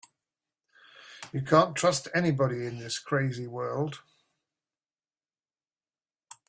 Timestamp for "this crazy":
2.79-3.45